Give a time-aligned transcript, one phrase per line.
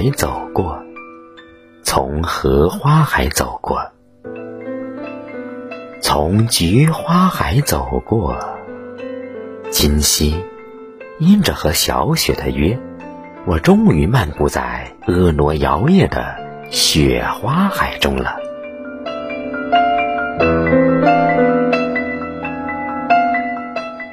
[0.00, 0.80] 海走过，
[1.82, 3.90] 从荷花海走过，
[6.00, 8.38] 从菊花海走过。
[9.70, 10.44] 今夕，
[11.18, 12.78] 因着和小雪的约，
[13.44, 16.36] 我终于漫步在婀娜摇曳的
[16.70, 18.36] 雪花海中了。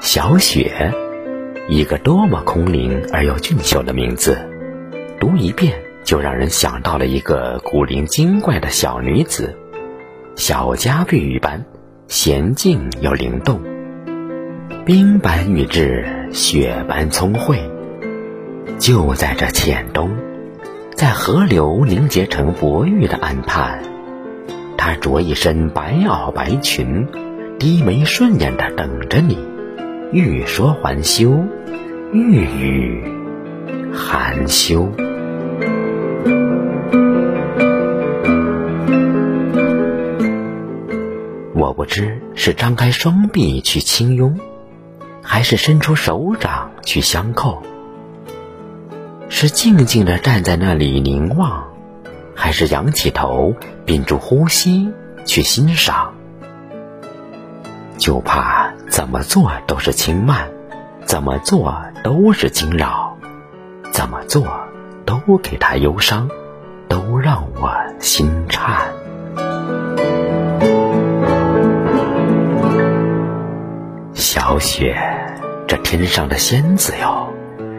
[0.00, 0.92] 小雪，
[1.68, 4.47] 一个多么空灵而又俊秀的名字，
[5.20, 9.56] 读一遍就让人想到了一个古灵精怪的小女子，
[10.36, 11.64] 小家碧玉般
[12.08, 13.60] 娴静又灵动，
[14.86, 17.58] 冰般玉质，雪般聪慧。
[18.78, 20.10] 就在这浅冬，
[20.94, 23.82] 在河流凝结成薄玉的岸畔，
[24.76, 27.08] 她着一身白袄白裙，
[27.58, 29.36] 低眉顺眼的等着你。
[30.12, 31.44] 欲说还休，
[32.12, 33.02] 欲语
[33.92, 34.90] 还休。
[41.88, 44.38] 知是张开双臂去轻拥，
[45.22, 47.62] 还是伸出手掌去相扣；
[49.28, 51.64] 是静静的站在那里凝望，
[52.36, 53.54] 还是仰起头
[53.86, 54.92] 屏住呼吸
[55.24, 56.12] 去欣赏。
[57.96, 60.48] 就怕怎么做都是轻慢，
[61.04, 63.16] 怎么做都是惊扰，
[63.90, 64.46] 怎么做
[65.04, 66.28] 都给他忧伤，
[66.86, 68.92] 都让我心颤。
[74.30, 74.94] 小雪，
[75.66, 77.32] 这天上的仙子哟，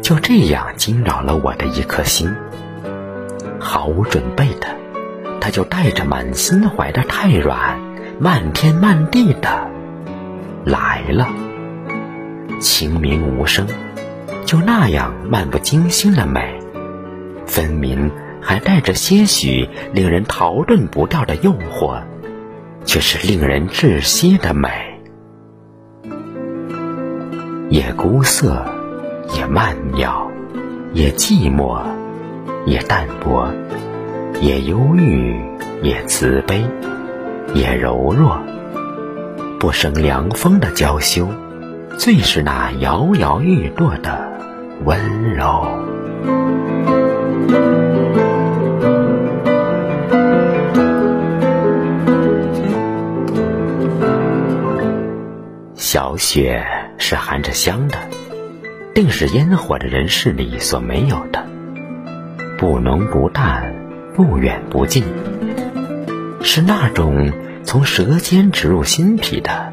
[0.00, 2.32] 就这样惊扰了我的一颗心。
[3.58, 4.68] 毫无准备的，
[5.40, 7.80] 他就带着满心怀的太软，
[8.20, 9.68] 漫天漫地的。
[10.64, 11.26] 来了，
[12.60, 13.66] 清明无声，
[14.44, 16.60] 就那样漫不经心的美，
[17.44, 22.02] 分明还带着些许令人逃遁不掉的诱惑，
[22.84, 24.95] 却是令人窒息的美。
[27.68, 28.64] 也孤涩，
[29.34, 30.30] 也曼妙，
[30.92, 31.80] 也寂寞，
[32.64, 33.48] 也淡泊，
[34.40, 35.36] 也忧郁，
[35.82, 36.64] 也慈悲，
[37.54, 38.38] 也柔弱。
[39.58, 41.28] 不生凉风的娇羞，
[41.98, 44.30] 最是那摇摇欲落的
[44.84, 44.98] 温
[45.34, 45.66] 柔。
[55.74, 56.64] 小雪
[56.98, 57.98] 是含着香的，
[58.94, 61.44] 定是烟火的人世里所没有的，
[62.58, 63.74] 不浓不淡，
[64.14, 65.04] 不远不近，
[66.42, 67.32] 是那种。
[67.66, 69.72] 从舌尖直入心脾的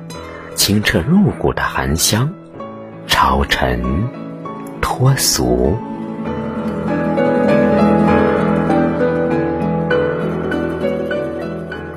[0.56, 2.34] 清澈入骨的含香，
[3.06, 3.84] 超尘
[4.82, 5.78] 脱俗。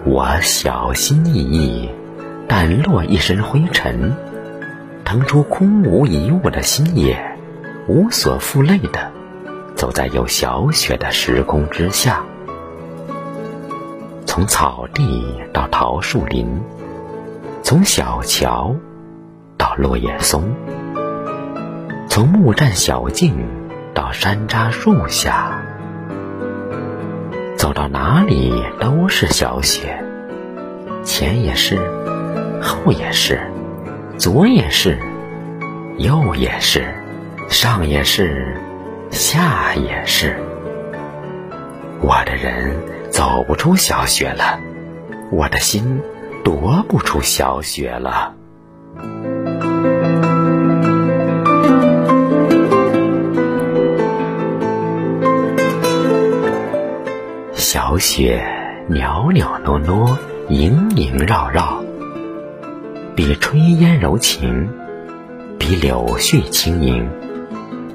[0.05, 1.89] 我小心翼翼，
[2.47, 4.13] 掸落一身灰尘，
[5.07, 7.39] 腾出空无一物的心野，
[7.87, 9.13] 无所负累的
[9.77, 12.25] 走在有小雪的时空之下。
[14.27, 16.61] 从草地到桃树林，
[17.63, 18.75] 从小桥
[19.57, 20.43] 到落叶松，
[22.09, 23.47] 从木栈小径
[23.95, 25.63] 到山楂树下，
[27.57, 30.03] 走到哪里都是小雪，
[31.05, 31.79] 前也是，
[32.61, 33.41] 后也是，
[34.19, 34.99] 左也是，
[35.99, 36.95] 右也是，
[37.49, 38.57] 上也是，
[39.11, 40.37] 下也是，
[42.01, 42.75] 我的人。
[43.09, 44.61] 走不出小雪了，
[45.31, 46.03] 我的心
[46.45, 48.35] 夺不出小雪了。
[57.55, 58.45] 小雪
[58.91, 60.19] 袅袅娜娜，
[60.51, 61.83] 萦萦绕绕，
[63.17, 64.69] 比炊烟柔情，
[65.59, 67.09] 比柳絮轻盈，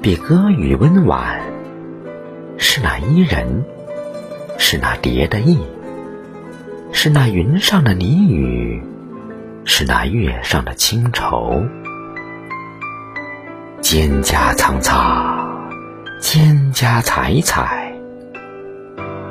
[0.02, 1.40] 比歌语温婉，
[2.58, 3.64] 是那伊人。
[4.58, 5.58] 是那蝶的意，
[6.92, 8.82] 是那云上的呢语，
[9.64, 11.64] 是那月上的清愁。
[13.82, 15.68] 蒹葭苍苍，
[16.20, 17.92] 蒹葭采采。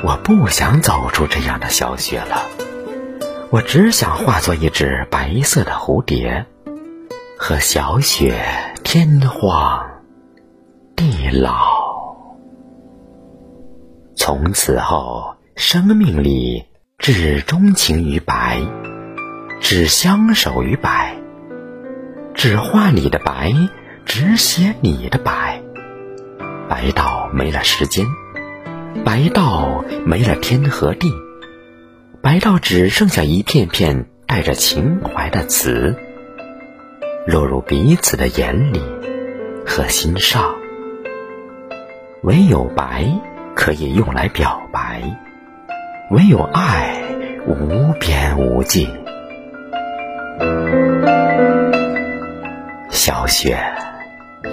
[0.04, 2.46] 我不想走出这样的小雪了，
[3.52, 6.46] 我只想化作一只白色的蝴蝶，
[7.38, 8.42] 和小雪
[8.82, 10.02] 天荒
[10.96, 11.58] 地老。
[14.16, 16.64] 从此后，生命里
[16.98, 18.62] 只钟情于白，
[19.60, 21.18] 只相守于白，
[22.34, 23.52] 只画你的白，
[24.06, 25.62] 只写你的白，
[26.70, 28.06] 白到没了时间，
[29.04, 31.12] 白到没了天和地，
[32.22, 35.96] 白到只剩下一片片带着情怀的词，
[37.26, 38.82] 落入彼此的眼里
[39.66, 40.54] 和心上。
[42.22, 43.08] 唯有白
[43.56, 45.02] 可以用来表白，
[46.12, 47.02] 唯有爱
[47.48, 48.88] 无边无际。
[52.92, 53.58] 小雪，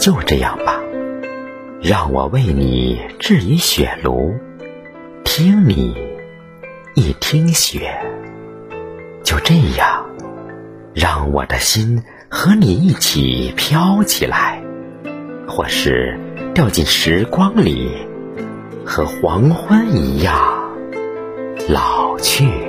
[0.01, 0.81] 就这样吧。
[1.83, 4.35] 让我为你置于雪炉，
[5.23, 5.95] 听你
[6.99, 7.97] 一听雪，
[9.23, 10.05] 就这样，
[10.97, 14.61] 让我的心和你一起飘起来，
[15.47, 16.19] 或是
[16.55, 17.89] 掉进时光里，
[18.85, 20.73] 和黄昏一样
[21.69, 22.68] 老去。